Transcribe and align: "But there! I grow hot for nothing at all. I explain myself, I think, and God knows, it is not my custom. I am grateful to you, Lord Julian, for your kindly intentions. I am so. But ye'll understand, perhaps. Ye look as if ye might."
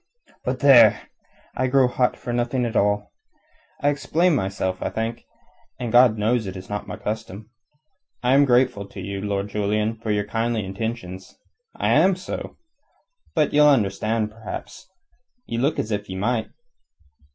"But 0.43 0.61
there! 0.61 1.09
I 1.55 1.67
grow 1.67 1.87
hot 1.87 2.17
for 2.17 2.33
nothing 2.33 2.65
at 2.65 2.75
all. 2.75 3.11
I 3.83 3.89
explain 3.89 4.33
myself, 4.33 4.81
I 4.81 4.89
think, 4.89 5.25
and 5.79 5.91
God 5.91 6.17
knows, 6.17 6.47
it 6.47 6.57
is 6.57 6.71
not 6.71 6.87
my 6.87 6.97
custom. 6.97 7.51
I 8.23 8.33
am 8.33 8.45
grateful 8.45 8.87
to 8.87 8.99
you, 8.99 9.21
Lord 9.21 9.49
Julian, 9.49 9.93
for 9.95 10.09
your 10.09 10.25
kindly 10.25 10.65
intentions. 10.65 11.37
I 11.75 11.89
am 11.89 12.15
so. 12.15 12.57
But 13.35 13.53
ye'll 13.53 13.67
understand, 13.69 14.31
perhaps. 14.31 14.89
Ye 15.45 15.59
look 15.59 15.77
as 15.77 15.91
if 15.91 16.09
ye 16.09 16.15
might." 16.15 16.49